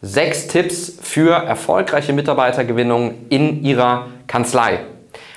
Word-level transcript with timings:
Sechs 0.00 0.46
Tipps 0.46 0.96
für 1.02 1.32
erfolgreiche 1.32 2.12
Mitarbeitergewinnung 2.12 3.26
in 3.30 3.64
Ihrer 3.64 4.06
Kanzlei. 4.28 4.78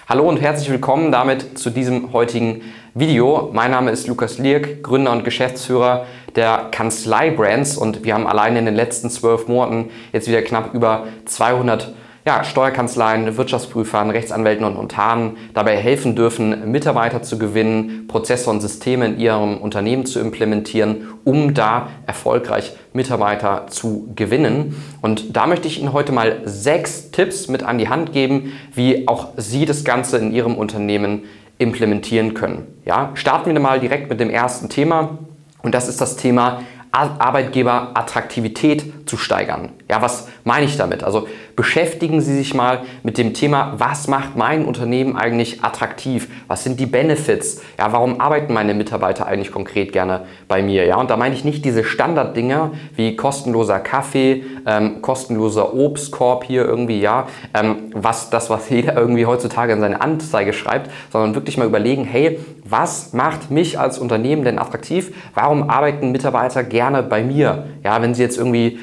Hallo 0.07 0.29
und 0.29 0.39
herzlich 0.39 0.69
willkommen 0.69 1.11
damit 1.11 1.57
zu 1.57 1.71
diesem 1.71 2.13
heutigen 2.13 2.61
Video. 2.93 3.49
Mein 3.53 3.71
Name 3.71 3.89
ist 3.89 4.05
Lukas 4.05 4.37
Lierk, 4.37 4.83
Gründer 4.83 5.13
und 5.13 5.23
Geschäftsführer 5.23 6.05
der 6.35 6.67
Kanzlei 6.69 7.31
Brands 7.31 7.75
und 7.75 8.03
wir 8.03 8.13
haben 8.13 8.27
allein 8.27 8.55
in 8.55 8.65
den 8.65 8.75
letzten 8.75 9.09
zwölf 9.09 9.47
Monaten 9.47 9.89
jetzt 10.13 10.27
wieder 10.27 10.43
knapp 10.43 10.75
über 10.75 11.07
200 11.25 11.95
ja, 12.23 12.43
Steuerkanzleien, 12.43 13.35
Wirtschaftsprüfern, 13.35 14.11
Rechtsanwälten 14.11 14.63
und 14.63 14.75
Nontaren 14.75 15.37
dabei 15.53 15.75
helfen 15.77 16.15
dürfen, 16.15 16.71
Mitarbeiter 16.71 17.23
zu 17.23 17.39
gewinnen, 17.39 18.05
Prozesse 18.07 18.49
und 18.49 18.61
Systeme 18.61 19.07
in 19.07 19.19
ihrem 19.19 19.57
Unternehmen 19.57 20.05
zu 20.05 20.19
implementieren, 20.19 21.07
um 21.23 21.55
da 21.55 21.89
erfolgreich 22.05 22.73
Mitarbeiter 22.93 23.65
zu 23.67 24.11
gewinnen. 24.15 24.83
Und 25.01 25.35
da 25.35 25.47
möchte 25.47 25.67
ich 25.67 25.79
Ihnen 25.79 25.93
heute 25.93 26.11
mal 26.11 26.41
sechs 26.45 27.09
Tipps 27.09 27.47
mit 27.47 27.63
an 27.63 27.79
die 27.79 27.89
Hand 27.89 28.13
geben, 28.13 28.53
wie 28.73 29.07
auch 29.07 29.29
Sie 29.37 29.65
das 29.65 29.83
Ganze 29.83 30.17
in 30.17 30.31
Ihrem 30.31 30.55
Unternehmen 30.55 31.23
implementieren 31.57 32.35
können. 32.35 32.67
Ja, 32.85 33.11
starten 33.15 33.53
wir 33.53 33.59
mal 33.59 33.79
direkt 33.79 34.09
mit 34.09 34.19
dem 34.19 34.29
ersten 34.29 34.69
Thema 34.69 35.17
und 35.63 35.73
das 35.73 35.87
ist 35.87 36.01
das 36.01 36.17
Thema 36.17 36.61
Arbeitgeberattraktivität 36.91 39.07
zu 39.07 39.17
steigern. 39.17 39.69
Ja, 39.91 40.01
was 40.01 40.29
meine 40.45 40.65
ich 40.65 40.77
damit? 40.77 41.03
Also 41.03 41.27
beschäftigen 41.57 42.21
Sie 42.21 42.33
sich 42.33 42.53
mal 42.53 42.83
mit 43.03 43.17
dem 43.17 43.33
Thema, 43.33 43.73
was 43.77 44.07
macht 44.07 44.37
mein 44.37 44.63
Unternehmen 44.63 45.17
eigentlich 45.17 45.65
attraktiv? 45.65 46.29
Was 46.47 46.63
sind 46.63 46.79
die 46.79 46.85
Benefits? 46.85 47.61
Ja, 47.77 47.91
warum 47.91 48.21
arbeiten 48.21 48.53
meine 48.53 48.73
Mitarbeiter 48.73 49.27
eigentlich 49.27 49.51
konkret 49.51 49.91
gerne 49.91 50.21
bei 50.47 50.63
mir? 50.63 50.85
Ja, 50.85 50.95
und 50.95 51.09
da 51.09 51.17
meine 51.17 51.35
ich 51.35 51.43
nicht 51.43 51.65
diese 51.65 51.83
Standarddinge 51.83 52.71
wie 52.95 53.17
kostenloser 53.17 53.79
Kaffee, 53.79 54.45
ähm, 54.65 55.01
kostenloser 55.01 55.73
Obstkorb 55.73 56.45
hier 56.45 56.63
irgendwie, 56.63 57.01
ja, 57.01 57.27
ähm, 57.53 57.91
was 57.93 58.29
das, 58.29 58.49
was 58.49 58.69
jeder 58.69 58.95
irgendwie 58.95 59.25
heutzutage 59.25 59.73
in 59.73 59.81
seine 59.81 59.99
Anzeige 59.99 60.53
schreibt, 60.53 60.89
sondern 61.11 61.35
wirklich 61.35 61.57
mal 61.57 61.67
überlegen, 61.67 62.05
hey, 62.05 62.39
was 62.63 63.11
macht 63.11 63.51
mich 63.51 63.77
als 63.77 63.99
Unternehmen 63.99 64.45
denn 64.45 64.57
attraktiv? 64.57 65.13
Warum 65.33 65.69
arbeiten 65.69 66.13
Mitarbeiter 66.13 66.63
gerne 66.63 67.03
bei 67.03 67.21
mir? 67.21 67.65
Ja, 67.83 68.01
wenn 68.01 68.13
sie 68.13 68.21
jetzt 68.21 68.37
irgendwie 68.37 68.79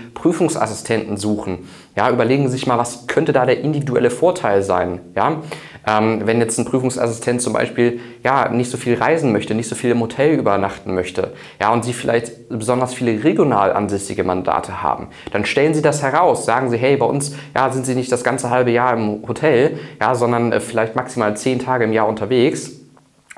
Prüfungsassistenten 0.99 1.17
suchen, 1.17 1.69
ja, 1.97 2.11
überlegen 2.11 2.47
Sie 2.47 2.53
sich 2.53 2.67
mal, 2.67 2.79
was 2.79 3.07
könnte 3.07 3.33
da 3.33 3.45
der 3.45 3.61
individuelle 3.61 4.11
Vorteil 4.11 4.63
sein? 4.63 5.01
Ja, 5.17 5.43
ähm, 5.87 6.23
wenn 6.25 6.41
jetzt 6.41 6.59
ein 6.59 6.65
Prüfungsassistent 6.65 7.41
zum 7.41 7.53
Beispiel 7.53 8.01
ja, 8.25 8.49
nicht 8.49 8.71
so 8.71 8.77
viel 8.77 8.95
reisen 8.95 9.33
möchte, 9.33 9.55
nicht 9.55 9.69
so 9.69 9.75
viel 9.75 9.91
im 9.91 10.01
Hotel 10.01 10.39
übernachten 10.39 10.95
möchte, 10.95 11.33
ja, 11.61 11.73
und 11.73 11.85
Sie 11.85 11.93
vielleicht 11.93 12.49
besonders 12.49 12.95
viele 12.95 13.25
regional 13.25 13.73
ansässige 13.73 14.25
Mandate 14.25 14.83
haben, 14.83 15.09
dann 15.33 15.45
stellen 15.45 15.75
Sie 15.75 15.83
das 15.83 16.03
heraus. 16.03 16.45
Sagen 16.45 16.71
Sie, 16.71 16.77
hey, 16.77 16.97
bei 16.97 17.07
uns 17.07 17.35
ja, 17.55 17.71
sind 17.71 17.87
Sie 17.87 17.95
nicht 17.95 18.13
das 18.13 18.25
ganze 18.25 18.51
halbe 18.51 18.71
Jahr 18.71 18.95
im 18.95 19.27
Hotel, 19.27 19.79
ja, 20.01 20.15
sondern 20.15 20.53
äh, 20.53 20.61
vielleicht 20.61 20.95
maximal 20.95 21.37
zehn 21.37 21.59
Tage 21.59 21.85
im 21.85 21.93
Jahr 21.93 22.09
unterwegs 22.09 22.73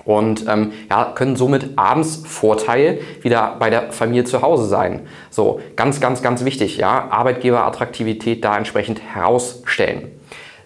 und 0.05 0.47
ähm, 0.49 0.73
ja, 0.89 1.13
können 1.15 1.37
somit 1.37 1.71
abends 1.77 2.23
Vorteil 2.27 3.01
wieder 3.23 3.57
bei 3.59 3.71
der 3.71 3.93
Familie 3.93 4.25
zu 4.25 4.43
Hause 4.43 4.67
sein. 4.67 5.07
So, 5.31 5.61
ganz, 5.77 6.01
ganz, 6.01 6.23
ganz 6.23 6.45
wichtig, 6.45 6.77
ja, 6.77 7.09
Arbeitgeberattraktivität 7.11 8.45
da 8.45 8.57
entsprechend 8.57 9.01
herausstellen. 9.01 10.09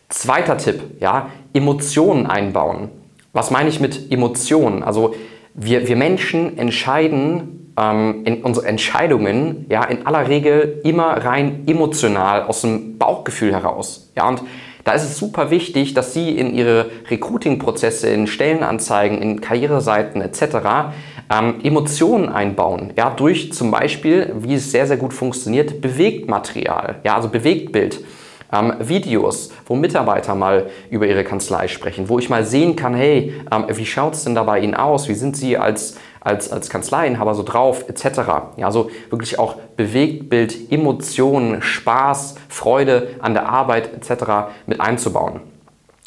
Zweiter 0.09 0.59
Tipp, 0.59 0.81
ja, 1.01 1.31
Emotionen 1.53 2.27
einbauen. 2.27 2.91
Was 3.33 3.51
meine 3.51 3.69
ich 3.69 3.81
mit 3.81 4.13
Emotionen? 4.13 4.83
Also 4.83 5.15
wir, 5.55 5.89
wir 5.89 5.97
Menschen 5.97 6.57
entscheiden 6.59 7.73
ähm, 7.77 8.23
in 8.25 8.43
unsere 8.43 8.67
Entscheidungen 8.67 9.67
ja 9.69 9.85
in 9.85 10.07
aller 10.07 10.29
Regel 10.29 10.81
immer 10.85 11.25
rein 11.25 11.65
emotional 11.67 12.45
aus 12.45 12.61
dem 12.63 12.99
Bauchgefühl 12.99 13.53
heraus. 13.53 14.13
Ja, 14.17 14.29
und 14.29 14.43
da 14.85 14.93
ist 14.93 15.05
es 15.05 15.17
super 15.17 15.51
wichtig, 15.51 15.95
dass 15.95 16.13
Sie 16.13 16.31
in 16.31 16.55
Ihre 16.55 16.91
Recruiting-Prozesse, 17.11 18.09
in 18.09 18.27
Stellenanzeigen, 18.27 19.21
in 19.21 19.41
Karriereseiten 19.41 20.21
etc. 20.21 20.93
Ähm, 21.33 21.61
Emotionen 21.63 22.29
einbauen. 22.29 22.93
Ja, 22.97 23.11
durch 23.11 23.53
zum 23.53 23.71
Beispiel, 23.71 24.35
wie 24.41 24.55
es 24.55 24.71
sehr, 24.71 24.87
sehr 24.87 24.99
gut 24.99 25.15
funktioniert, 25.15 25.81
Bewegtmaterial, 25.81 26.97
ja, 27.03 27.17
also 27.17 27.29
Bewegtbild. 27.29 28.05
Ähm, 28.53 28.75
Videos, 28.79 29.51
wo 29.67 29.75
Mitarbeiter 29.75 30.35
mal 30.35 30.67
über 30.91 31.07
ihre 31.07 31.25
Kanzlei 31.25 31.67
sprechen, 31.67 32.09
wo 32.11 32.19
ich 32.19 32.29
mal 32.29 32.45
sehen 32.45 32.77
kann, 32.77 32.95
hey, 32.95 33.33
ähm, 33.51 33.65
wie 33.69 33.87
schaut 33.87 34.15
es 34.15 34.25
denn 34.25 34.35
da 34.35 34.43
bei 34.43 34.61
Ihnen 34.61 34.75
aus? 34.75 35.09
Wie 35.09 35.15
sind 35.15 35.37
Sie 35.37 35.57
als 35.57 35.97
als, 36.25 36.51
als 36.51 36.71
Kanzleiinhaber 36.71 37.35
so 37.35 37.43
drauf, 37.43 37.85
etc. 37.89 38.19
Ja, 38.57 38.67
also 38.67 38.91
wirklich 39.11 39.39
auch 39.39 39.57
Bewegtbild, 39.77 40.73
Emotionen, 40.73 41.63
Spaß, 41.63 42.35
Freude 42.49 43.17
an 43.21 43.35
der 43.35 43.49
Arbeit 43.49 43.91
etc. 43.95 44.49
mit 44.67 44.81
einzubauen. 44.81 45.41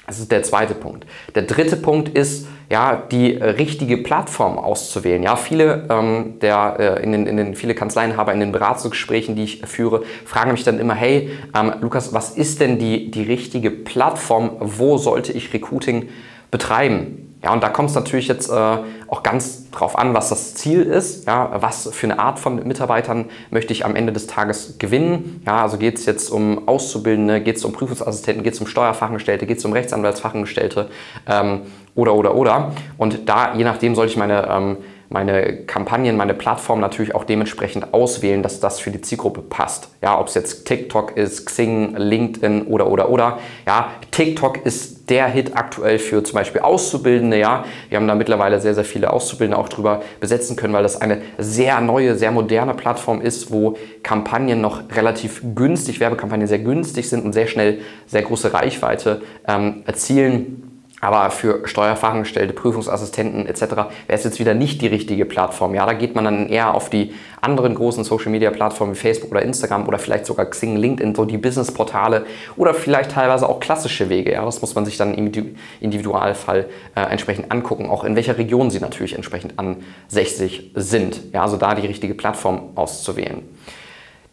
Das 0.07 0.19
ist 0.19 0.31
der 0.31 0.41
zweite 0.43 0.73
Punkt. 0.73 1.05
Der 1.35 1.43
dritte 1.43 1.75
Punkt 1.75 2.09
ist, 2.09 2.47
ja, 2.69 3.01
die 3.11 3.31
richtige 3.31 3.97
Plattform 3.97 4.57
auszuwählen. 4.57 5.23
Ja, 5.23 5.35
viele 5.35 5.85
ähm, 5.89 6.39
der 6.41 6.75
äh, 6.79 7.03
in 7.03 7.11
den, 7.11 7.27
in 7.27 7.37
den 7.37 7.55
viele 7.55 7.75
Kanzleienhaber 7.75 8.33
in 8.33 8.39
den 8.39 8.51
Beratungsgesprächen, 8.51 9.35
die 9.35 9.43
ich 9.43 9.61
führe, 9.65 10.03
fragen 10.25 10.51
mich 10.51 10.63
dann 10.63 10.79
immer: 10.79 10.93
Hey, 10.93 11.29
ähm, 11.57 11.73
Lukas, 11.81 12.13
was 12.13 12.31
ist 12.31 12.59
denn 12.59 12.77
die 12.77 13.11
die 13.11 13.23
richtige 13.23 13.69
Plattform? 13.69 14.51
Wo 14.59 14.97
sollte 14.97 15.31
ich 15.31 15.53
Recruiting 15.53 16.09
betreiben? 16.51 17.26
Ja, 17.43 17.53
und 17.53 17.61
da 17.61 17.69
kommt 17.69 17.89
es 17.89 17.95
natürlich 17.95 18.27
jetzt 18.27 18.49
äh, 18.49 18.77
auch 19.07 19.21
ganz 19.21 19.69
drauf 19.69 19.97
an, 19.97 20.13
was 20.15 20.29
das 20.29 20.55
Ziel 20.55 20.81
ist. 20.81 21.27
Ja, 21.27 21.51
was 21.61 21.87
für 21.91 22.07
eine 22.07 22.17
Art 22.19 22.39
von 22.39 22.67
Mitarbeitern 22.67 23.25
möchte 23.51 23.73
ich 23.73 23.85
am 23.85 23.95
Ende 23.95 24.11
des 24.11 24.25
Tages 24.25 24.79
gewinnen? 24.79 25.41
Ja, 25.45 25.61
also 25.61 25.77
geht 25.77 25.99
es 25.99 26.05
jetzt 26.07 26.29
um 26.29 26.67
Auszubildende, 26.67 27.41
geht 27.41 27.57
es 27.57 27.65
um 27.65 27.73
Prüfungsassistenten, 27.73 28.43
geht 28.43 28.53
es 28.53 28.59
um 28.59 28.65
Steuerfachangestellte, 28.65 29.45
geht 29.45 29.59
es 29.59 29.65
um 29.65 29.73
Rechtsanwaltsfachangestellte 29.73 30.89
ähm, 31.27 31.61
oder, 31.93 32.15
oder, 32.15 32.33
oder. 32.35 32.71
Und 32.97 33.29
da, 33.29 33.53
je 33.53 33.63
nachdem, 33.63 33.93
sollte 33.93 34.11
ich 34.11 34.17
meine 34.17 34.47
ähm, 34.49 34.77
meine 35.09 35.57
Kampagnen, 35.65 36.17
meine 36.17 36.33
Plattform 36.33 36.79
natürlich 36.79 37.15
auch 37.15 37.23
dementsprechend 37.23 37.93
auswählen, 37.93 38.43
dass 38.43 38.59
das 38.59 38.79
für 38.79 38.91
die 38.91 39.01
Zielgruppe 39.01 39.41
passt. 39.41 39.89
Ja, 40.01 40.19
ob 40.19 40.27
es 40.27 40.33
jetzt 40.33 40.65
TikTok 40.65 41.15
ist, 41.15 41.45
Xing, 41.45 41.95
LinkedIn 41.95 42.63
oder 42.63 42.87
oder 42.87 43.09
oder. 43.09 43.39
Ja, 43.65 43.91
TikTok 44.11 44.65
ist 44.65 45.09
der 45.09 45.27
Hit 45.27 45.55
aktuell 45.55 45.99
für 45.99 46.23
zum 46.23 46.35
Beispiel 46.35 46.61
Auszubildende. 46.61 47.39
Ja, 47.39 47.63
wir 47.87 47.97
haben 47.97 48.07
da 48.07 48.15
mittlerweile 48.15 48.59
sehr 48.59 48.73
sehr 48.73 48.83
viele 48.83 49.13
Auszubildende 49.13 49.57
auch 49.57 49.69
drüber 49.69 50.01
besetzen 50.19 50.57
können, 50.57 50.73
weil 50.73 50.83
das 50.83 50.99
eine 50.99 51.21
sehr 51.37 51.79
neue, 51.79 52.15
sehr 52.15 52.31
moderne 52.31 52.73
Plattform 52.73 53.21
ist, 53.21 53.51
wo 53.51 53.77
Kampagnen 54.03 54.59
noch 54.59 54.83
relativ 54.93 55.41
günstig, 55.55 55.99
Werbekampagnen 56.01 56.47
sehr 56.47 56.59
günstig 56.59 57.07
sind 57.07 57.23
und 57.23 57.31
sehr 57.31 57.47
schnell 57.47 57.79
sehr 58.07 58.23
große 58.23 58.53
Reichweite 58.53 59.21
ähm, 59.47 59.83
erzielen. 59.85 60.66
Aber 60.99 61.29
für 61.29 61.67
Steuerfachangestellte, 61.67 62.53
Prüfungsassistenten 62.53 63.45
etc. 63.45 63.61
wäre 63.61 63.87
es 64.07 64.23
jetzt 64.23 64.39
wieder 64.39 64.55
nicht 64.55 64.81
die 64.81 64.87
richtige 64.87 65.25
Plattform. 65.25 65.75
Ja, 65.75 65.85
da 65.85 65.93
geht 65.93 66.15
man 66.15 66.25
dann 66.25 66.49
eher 66.49 66.73
auf 66.73 66.89
die 66.89 67.13
anderen 67.39 67.75
großen 67.75 68.03
Social 68.03 68.31
Media 68.31 68.49
Plattformen 68.49 68.93
wie 68.93 68.97
Facebook 68.97 69.29
oder 69.29 69.43
Instagram 69.43 69.87
oder 69.87 69.99
vielleicht 69.99 70.25
sogar 70.25 70.47
Xing, 70.47 70.75
LinkedIn, 70.75 71.13
so 71.13 71.25
die 71.25 71.37
Business-Portale 71.37 72.25
oder 72.55 72.73
vielleicht 72.73 73.11
teilweise 73.11 73.47
auch 73.47 73.59
klassische 73.59 74.09
Wege. 74.09 74.31
Ja, 74.31 74.43
das 74.43 74.61
muss 74.61 74.73
man 74.73 74.85
sich 74.85 74.97
dann 74.97 75.13
im 75.13 75.31
Individualfall 75.79 76.65
äh, 76.95 77.01
entsprechend 77.01 77.51
angucken, 77.51 77.89
auch 77.89 78.03
in 78.03 78.15
welcher 78.15 78.39
Region 78.39 78.71
sie 78.71 78.79
natürlich 78.79 79.13
entsprechend 79.13 79.53
ansässig 79.59 80.71
sind. 80.73 81.31
Ja, 81.31 81.43
also 81.43 81.57
da 81.57 81.75
die 81.75 81.85
richtige 81.85 82.15
Plattform 82.15 82.71
auszuwählen. 82.73 83.43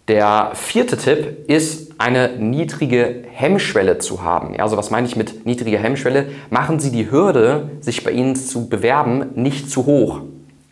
Der 0.08 0.50
vierte 0.52 0.98
Tipp 0.98 1.48
ist, 1.48 1.94
eine 1.96 2.36
niedrige 2.36 3.22
Hemmschwelle 3.30 3.98
zu 3.98 4.22
haben. 4.22 4.54
Also 4.60 4.76
was 4.76 4.90
meine 4.90 5.06
ich 5.06 5.16
mit 5.16 5.46
niedriger 5.46 5.78
Hemmschwelle? 5.78 6.26
Machen 6.50 6.78
Sie 6.78 6.90
die 6.90 7.10
Hürde, 7.10 7.70
sich 7.80 8.04
bei 8.04 8.10
Ihnen 8.10 8.36
zu 8.36 8.68
bewerben, 8.68 9.30
nicht 9.34 9.70
zu 9.70 9.86
hoch. 9.86 10.20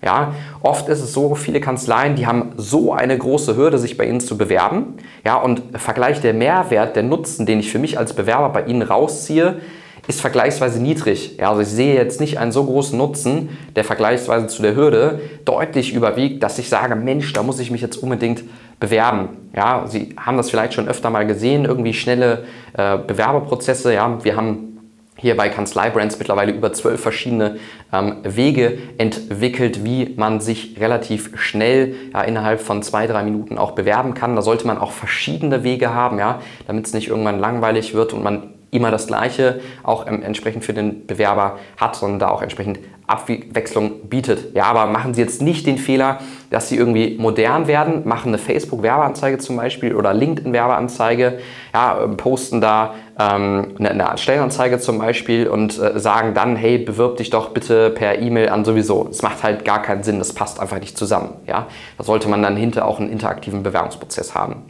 Ja, 0.05 0.35
oft 0.61 0.89
ist 0.89 1.01
es 1.01 1.13
so, 1.13 1.35
viele 1.35 1.61
Kanzleien, 1.61 2.17
die 2.17 2.27
haben 2.27 2.53
so 2.57 2.93
eine 2.93 3.17
große 3.17 3.57
Hürde, 3.57 3.79
sich 3.79 3.97
bei 3.97 4.05
Ihnen 4.05 4.21
zu 4.21 4.37
bewerben. 4.37 4.97
Ja, 5.25 5.37
und 5.37 5.63
Vergleich 5.77 6.21
der 6.21 6.35
Mehrwert, 6.35 6.97
der 6.97 7.05
Nutzen, 7.05 7.47
den 7.47 7.61
ich 7.61 7.71
für 7.71 7.79
mich 7.79 7.99
als 7.99 8.13
Bewerber 8.13 8.49
bei 8.51 8.65
Ihnen 8.65 8.83
rausziehe, 8.83 9.61
ist 10.09 10.21
vergleichsweise 10.21 10.83
niedrig. 10.83 11.37
Ja, 11.39 11.51
also 11.51 11.63
ich 11.63 11.69
sehe 11.69 11.95
jetzt 11.95 12.21
nicht 12.21 12.39
einen 12.39 12.51
so 12.51 12.65
großen 12.65 12.99
Nutzen, 12.99 13.51
der 13.77 13.85
vergleichsweise 13.85 14.49
zu 14.49 14.61
der 14.61 14.75
Hürde 14.75 15.21
deutlich 15.45 15.95
überwiegt, 15.95 16.43
dass 16.43 16.59
ich 16.59 16.69
sage, 16.69 16.97
Mensch, 16.97 17.33
da 17.33 17.45
muss 17.45 17.61
ich 17.61 17.71
mich 17.71 17.81
jetzt 17.81 18.03
unbedingt 18.03 18.43
bewerben. 18.83 19.29
Ja, 19.55 19.85
Sie 19.87 20.15
haben 20.19 20.37
das 20.37 20.51
vielleicht 20.51 20.75
schon 20.75 20.89
öfter 20.89 21.09
mal 21.09 21.25
gesehen, 21.25 21.65
irgendwie 21.65 21.95
schnelle 21.95 22.45
äh, 22.77 22.99
Bewerberprozesse. 22.99 23.95
Ja, 23.95 24.19
wir 24.25 24.35
haben 24.35 24.81
hier 25.17 25.37
bei 25.37 25.49
Kanzlei 25.49 25.89
Brands 25.91 26.19
mittlerweile 26.19 26.51
über 26.51 26.73
zwölf 26.73 27.01
verschiedene 27.01 27.59
ähm, 27.93 28.17
Wege 28.25 28.79
entwickelt, 28.99 29.85
wie 29.85 30.15
man 30.17 30.41
sich 30.41 30.81
relativ 30.81 31.31
schnell 31.39 31.95
ja, 32.13 32.23
innerhalb 32.23 32.61
von 32.61 32.83
zwei, 32.83 33.07
drei 33.07 33.23
Minuten 33.23 33.57
auch 33.57 33.71
bewerben 33.71 34.15
kann. 34.15 34.35
Da 34.35 34.43
sollte 34.43 34.67
man 34.67 34.79
auch 34.79 34.91
verschiedene 34.91 35.63
Wege 35.63 35.95
haben, 35.95 36.19
ja, 36.19 36.41
damit 36.67 36.87
es 36.87 36.93
nicht 36.93 37.07
irgendwann 37.07 37.39
langweilig 37.39 37.95
wird 37.95 38.13
und 38.13 38.25
man 38.25 38.55
immer 38.73 38.91
das 38.91 39.07
Gleiche 39.07 39.61
auch 39.85 40.09
ähm, 40.09 40.23
entsprechend 40.23 40.65
für 40.65 40.75
den 40.75 41.07
Bewerber 41.07 41.59
hat, 41.77 41.95
sondern 41.95 42.19
da 42.19 42.31
auch 42.31 42.43
entsprechend 42.43 42.81
Abwechslung 43.07 44.09
bietet. 44.09 44.55
Ja, 44.55 44.65
aber 44.65 44.87
machen 44.87 45.15
Sie 45.15 45.21
jetzt 45.21 45.43
nicht 45.43 45.67
den 45.67 45.77
Fehler, 45.77 46.19
dass 46.51 46.69
Sie 46.69 46.77
irgendwie 46.77 47.17
modern 47.19 47.67
werden, 47.67 48.07
machen 48.07 48.29
eine 48.29 48.39
Facebook-Werbeanzeige 48.39 49.39
zum 49.39 49.57
Beispiel 49.57 49.95
oder 49.95 50.15
LinkedIn-Werbeanzeige, 50.15 51.39
ja, 51.75 51.95
posten 52.17 52.61
da 52.61 52.95
ähm, 53.19 53.75
eine, 53.79 53.91
eine 53.91 54.19
Stellenanzeige 54.19 54.79
zum 54.79 54.99
Beispiel 54.99 55.49
und 55.49 55.79
äh, 55.79 55.99
sagen 55.99 56.35
dann, 56.35 56.57
hey, 56.57 56.79
bewirb 56.79 57.17
dich 57.17 57.31
doch 57.31 57.51
bitte 57.51 57.91
per 57.91 58.19
E-Mail 58.19 58.49
an 58.49 58.65
sowieso. 58.65 59.05
Das 59.05 59.23
macht 59.23 59.43
halt 59.43 59.65
gar 59.65 59.83
keinen 59.83 60.03
Sinn, 60.03 60.19
das 60.19 60.33
passt 60.33 60.61
einfach 60.61 60.79
nicht 60.81 60.97
zusammen. 60.97 61.35
Ja? 61.47 61.67
Da 61.99 62.05
sollte 62.05 62.29
man 62.29 62.43
dann 62.43 62.57
hinter 62.57 62.87
auch 62.87 63.01
einen 63.01 63.11
interaktiven 63.11 63.63
Bewerbungsprozess 63.63 64.35
haben. 64.35 64.63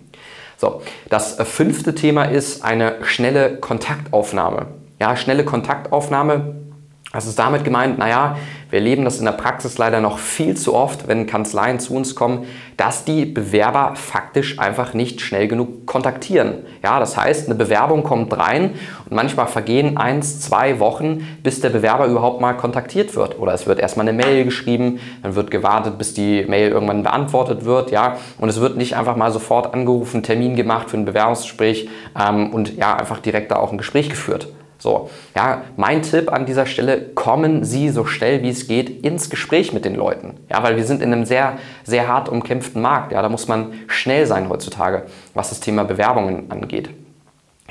So, 0.56 0.80
das 1.08 1.38
äh, 1.38 1.44
fünfte 1.44 1.94
Thema 1.94 2.24
ist 2.24 2.64
eine 2.64 2.96
schnelle 3.02 3.56
Kontaktaufnahme. 3.56 4.66
Ja, 5.00 5.16
schnelle 5.16 5.44
Kontaktaufnahme 5.44 6.61
was 7.12 7.26
ist 7.26 7.38
damit 7.38 7.62
gemeint? 7.62 7.98
Naja, 7.98 8.36
wir 8.70 8.78
erleben 8.78 9.04
das 9.04 9.18
in 9.18 9.26
der 9.26 9.32
Praxis 9.32 9.76
leider 9.76 10.00
noch 10.00 10.18
viel 10.18 10.56
zu 10.56 10.74
oft, 10.74 11.08
wenn 11.08 11.26
Kanzleien 11.26 11.78
zu 11.78 11.94
uns 11.94 12.14
kommen, 12.14 12.46
dass 12.78 13.04
die 13.04 13.26
Bewerber 13.26 13.92
faktisch 13.96 14.58
einfach 14.58 14.94
nicht 14.94 15.20
schnell 15.20 15.46
genug 15.46 15.84
kontaktieren. 15.84 16.64
Ja, 16.82 16.98
das 16.98 17.18
heißt, 17.18 17.48
eine 17.48 17.54
Bewerbung 17.54 18.02
kommt 18.02 18.34
rein 18.36 18.70
und 19.04 19.14
manchmal 19.14 19.46
vergehen 19.46 19.98
eins, 19.98 20.40
zwei 20.40 20.80
Wochen, 20.80 21.26
bis 21.42 21.60
der 21.60 21.68
Bewerber 21.68 22.06
überhaupt 22.06 22.40
mal 22.40 22.54
kontaktiert 22.54 23.14
wird. 23.14 23.38
Oder 23.38 23.52
es 23.52 23.66
wird 23.66 23.78
erstmal 23.78 24.08
eine 24.08 24.16
Mail 24.16 24.44
geschrieben, 24.44 24.98
dann 25.22 25.34
wird 25.34 25.50
gewartet, 25.50 25.98
bis 25.98 26.14
die 26.14 26.46
Mail 26.46 26.70
irgendwann 26.70 27.02
beantwortet 27.02 27.66
wird. 27.66 27.90
Ja, 27.90 28.16
und 28.38 28.48
es 28.48 28.58
wird 28.58 28.78
nicht 28.78 28.96
einfach 28.96 29.16
mal 29.16 29.30
sofort 29.30 29.74
angerufen, 29.74 30.22
Termin 30.22 30.56
gemacht 30.56 30.88
für 30.88 30.96
ein 30.96 31.04
Bewerbungsgespräch 31.04 31.90
ähm, 32.18 32.54
und 32.54 32.74
ja, 32.74 32.96
einfach 32.96 33.18
direkt 33.18 33.50
da 33.50 33.56
auch 33.56 33.70
ein 33.70 33.76
Gespräch 33.76 34.08
geführt. 34.08 34.48
So, 34.82 35.10
ja, 35.36 35.62
mein 35.76 36.02
Tipp 36.02 36.32
an 36.32 36.44
dieser 36.44 36.66
Stelle, 36.66 37.00
kommen 37.14 37.62
Sie 37.62 37.88
so 37.90 38.04
schnell 38.04 38.42
wie 38.42 38.48
es 38.48 38.66
geht 38.66 39.04
ins 39.04 39.30
Gespräch 39.30 39.72
mit 39.72 39.84
den 39.84 39.94
Leuten. 39.94 40.34
Ja, 40.50 40.60
weil 40.64 40.76
wir 40.76 40.84
sind 40.84 41.02
in 41.02 41.12
einem 41.12 41.24
sehr, 41.24 41.58
sehr 41.84 42.08
hart 42.08 42.28
umkämpften 42.28 42.82
Markt. 42.82 43.12
Ja, 43.12 43.22
da 43.22 43.28
muss 43.28 43.46
man 43.46 43.74
schnell 43.86 44.26
sein 44.26 44.48
heutzutage, 44.48 45.04
was 45.34 45.50
das 45.50 45.60
Thema 45.60 45.84
Bewerbungen 45.84 46.50
angeht. 46.50 46.90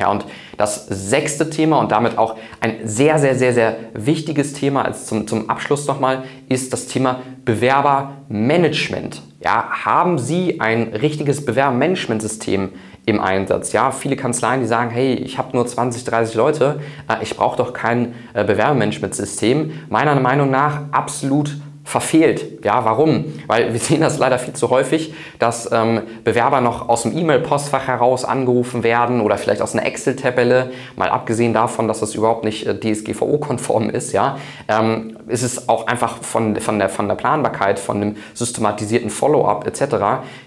Ja, 0.02 0.10
und 0.10 0.26
das 0.58 0.88
sechste 0.88 1.52
Thema 1.52 1.78
und 1.80 1.92
damit 1.92 2.18
auch 2.18 2.36
ein 2.60 2.80
sehr, 2.86 3.20
sehr, 3.20 3.36
sehr, 3.36 3.54
sehr 3.54 3.76
wichtiges 3.94 4.54
Thema 4.54 4.84
als 4.84 5.06
zum, 5.06 5.28
zum 5.28 5.48
Abschluss 5.48 5.86
nochmal 5.86 6.24
ist 6.50 6.74
das 6.74 6.88
Thema 6.88 7.22
Bewerbermanagement. 7.46 9.22
Ja, 9.44 9.70
haben 9.86 10.18
Sie 10.18 10.60
ein 10.60 10.88
richtiges 10.88 11.46
Bewerbermanagementsystem 11.46 12.70
im 13.06 13.20
Einsatz. 13.20 13.74
Ja, 13.74 13.92
viele 13.92 14.16
Kanzleien, 14.16 14.62
die 14.62 14.68
sagen, 14.68 14.90
hey, 14.90 15.14
ich 15.14 15.38
habe 15.38 15.56
nur 15.56 15.68
20, 15.68 16.04
30 16.04 16.34
Leute, 16.34 16.80
äh, 17.08 17.22
ich 17.22 17.38
brauche 17.38 17.58
doch 17.58 17.72
kein 17.72 18.16
äh, 18.34 18.44
Bewerbermanagementsystem. 18.44 19.72
Meiner 19.90 20.16
Meinung 20.16 20.50
nach 20.50 20.82
absolut 20.92 21.58
verfehlt. 21.84 22.64
Ja, 22.64 22.86
warum? 22.86 23.34
Weil 23.48 23.74
wir 23.74 23.80
sehen 23.80 24.02
das 24.02 24.20
leider 24.20 24.38
viel 24.40 24.54
zu 24.54 24.70
häufig, 24.70 25.14
dass 25.40 25.70
ähm, 25.72 26.02
Bewerber 26.24 26.62
noch 26.62 26.90
aus 26.90 27.04
dem 27.04 27.18
E-Mail-Postfach 27.18 27.88
heraus 27.88 28.24
angerufen 28.24 28.84
werden 28.84 29.20
oder 29.22 29.38
vielleicht 29.38 29.62
aus 29.62 29.74
einer 29.74 29.86
Excel-Tabelle. 29.86 30.72
Mal 30.96 31.10
abgesehen 31.10 31.54
davon, 31.54 31.88
dass 31.88 32.00
das 32.00 32.16
überhaupt 32.16 32.44
nicht 32.44 32.68
äh, 32.68 32.80
DSGVO-konform 32.80 33.90
ist, 33.90 34.14
ja, 34.14 34.38
ähm, 34.68 35.18
ist 35.28 35.44
es 35.44 35.70
auch 35.70 35.88
einfach 35.88 36.22
von, 36.22 36.56
von, 36.58 36.80
der, 36.80 36.90
von 36.90 37.08
der 37.08 37.16
Planbarkeit, 37.16 37.80
von 37.80 38.00
dem 38.00 38.18
systematisierten 38.34 39.10
Follow-up 39.10 39.66
etc. 39.68 39.96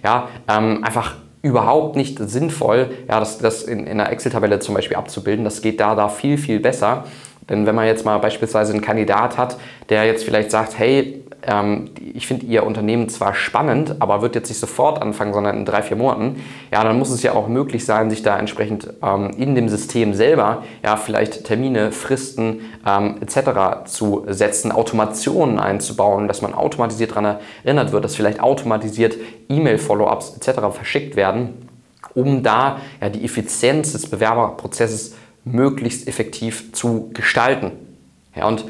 Ja, 0.05 0.29
ähm, 0.49 0.85
einfach 0.85 1.17
überhaupt 1.43 1.95
nicht 1.95 2.19
sinnvoll, 2.19 2.91
ja, 3.07 3.21
das, 3.21 3.39
das 3.39 3.65
in, 3.65 3.81
in 3.81 4.01
einer 4.01 4.11
Excel-Tabelle 4.11 4.61
zum 4.61 4.75
Beispiel 4.75 4.97
abzubilden. 4.97 5.45
Das 5.45 5.61
geht 5.61 5.79
da, 5.79 5.95
da 5.95 6.09
viel, 6.09 6.39
viel 6.39 6.59
besser. 6.59 7.05
Denn 7.49 7.67
wenn 7.67 7.75
man 7.75 7.87
jetzt 7.87 8.05
mal 8.05 8.19
beispielsweise 8.19 8.73
einen 8.73 8.83
Kandidat 8.83 9.37
hat, 9.37 9.57
der 9.89 10.05
jetzt 10.05 10.25
vielleicht 10.25 10.51
sagt, 10.51 10.79
hey, 10.79 11.25
ähm, 11.47 11.91
ich 12.15 12.27
finde 12.27 12.47
Ihr 12.47 12.65
Unternehmen 12.65 13.09
zwar 13.09 13.35
spannend, 13.35 13.97
aber 13.99 14.23
wird 14.23 14.35
jetzt 14.35 14.49
nicht 14.49 14.59
sofort 14.59 15.01
anfangen, 15.01 15.33
sondern 15.33 15.57
in 15.57 15.65
drei, 15.65 15.83
vier 15.83 15.97
Monaten, 15.97 16.43
ja, 16.73 16.83
dann 16.83 16.99
muss 16.99 17.11
es 17.11 17.23
ja 17.23 17.33
auch 17.33 17.49
möglich 17.49 17.85
sein, 17.85 18.11
sich 18.11 18.23
da 18.23 18.39
entsprechend 18.39 18.93
ähm, 19.03 19.31
in 19.37 19.55
dem 19.55 19.69
System 19.69 20.15
selber 20.15 20.65
ja 20.83 20.97
vielleicht 20.97 21.45
Termine, 21.45 21.93
Fristen 21.93 22.61
ähm, 22.87 23.17
etc. 23.21 23.85
zu 23.87 24.25
setzen, 24.29 24.73
Automationen 24.73 25.59
einzubauen, 25.59 26.29
dass 26.29 26.43
man 26.43 26.55
automatisiert 26.55 27.11
daran 27.11 27.37
erinnert 27.63 27.93
wird, 27.93 28.05
dass 28.05 28.17
vielleicht 28.17 28.41
automatisiert 28.41 29.17
E-Mail-Follow-ups 29.49 30.37
etc. 30.37 30.61
verschickt 30.73 31.17
werden, 31.17 31.69
um 32.15 32.43
da 32.43 32.79
ja, 33.01 33.09
die 33.09 33.25
Effizienz 33.25 33.93
des 33.93 34.09
Bewerberprozesses 34.09 35.15
möglichst 35.45 36.09
effektiv 36.09 36.73
zu 36.73 37.11
gestalten. 37.13 37.73
Ja, 38.35 38.47
und 38.49 38.65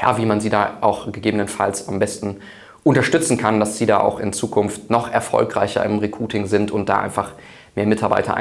ja, 0.01 0.17
wie 0.19 0.27
man 0.27 0.41
Sie 0.41 0.51
da 0.51 0.79
auch 0.81 1.11
gegebenenfalls 1.13 1.89
am 1.89 1.99
besten 1.99 2.39
unterstützen 2.85 3.39
kann, 3.39 3.61
dass 3.61 3.79
Sie 3.79 3.87
da 3.87 4.01
auch 4.01 4.19
in 4.19 4.33
Zukunft 4.33 4.91
noch 4.91 5.11
erfolgreicher 5.11 5.85
im 5.85 5.99
Recruiting 5.99 6.47
sind 6.47 6.71
und 6.71 6.89
da 6.89 6.99
einfach 6.99 7.33
mehr 7.75 7.87
Mitarbeiter 7.87 8.37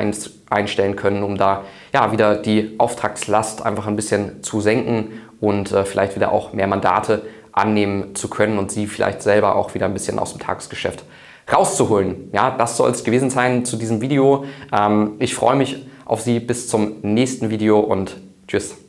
einstellen 0.49 0.95
können, 0.95 1.23
um 1.23 1.37
da 1.37 1.63
ja 1.93 2.11
wieder 2.11 2.35
die 2.35 2.75
Auftragslast 2.77 3.65
einfach 3.65 3.87
ein 3.87 3.95
bisschen 3.95 4.43
zu 4.43 4.59
senken 4.59 5.21
und 5.39 5.71
äh, 5.71 5.85
vielleicht 5.85 6.15
wieder 6.15 6.31
auch 6.31 6.53
mehr 6.53 6.67
Mandate 6.67 7.23
annehmen 7.53 8.15
zu 8.15 8.29
können 8.29 8.57
und 8.57 8.71
sie 8.71 8.87
vielleicht 8.87 9.21
selber 9.21 9.55
auch 9.55 9.73
wieder 9.73 9.85
ein 9.85 9.93
bisschen 9.93 10.19
aus 10.19 10.33
dem 10.33 10.41
Tagesgeschäft 10.41 11.03
rauszuholen. 11.51 12.29
Ja, 12.33 12.51
das 12.51 12.77
soll 12.77 12.91
es 12.91 13.03
gewesen 13.03 13.29
sein 13.29 13.65
zu 13.65 13.77
diesem 13.77 14.01
Video. 14.01 14.45
Ähm, 14.71 15.13
ich 15.19 15.35
freue 15.35 15.55
mich 15.55 15.85
auf 16.05 16.21
Sie 16.21 16.39
bis 16.39 16.67
zum 16.67 16.95
nächsten 17.01 17.49
Video 17.49 17.79
und 17.79 18.17
tschüss. 18.47 18.81